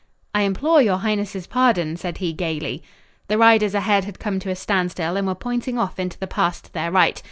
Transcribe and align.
"I 0.33 0.41
implore 0.41 0.81
your 0.81 0.97
highness's 0.97 1.45
pardon!" 1.45 1.95
said 1.95 2.17
he 2.17 2.33
gaily. 2.33 2.81
The 3.27 3.37
riders 3.37 3.75
ahead 3.75 4.03
had 4.05 4.17
come 4.17 4.39
to 4.39 4.49
a 4.49 4.55
standstill 4.55 5.15
and 5.15 5.27
were 5.27 5.35
pointing 5.35 5.77
off 5.77 5.99
into 5.99 6.17
the 6.17 6.25
pass 6.25 6.59
to 6.61 6.73
their 6.73 6.91
right. 6.91 7.19